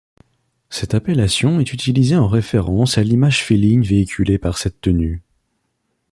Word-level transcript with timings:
Cette 0.71 0.95
appellation 0.95 1.59
est 1.59 1.73
utilisée 1.73 2.15
en 2.15 2.27
référence 2.27 2.97
à 2.97 3.03
l'image 3.03 3.43
féline 3.43 3.83
véhiculée 3.83 4.39
par 4.39 4.57
cette 4.57 4.81
tenue. 4.81 5.21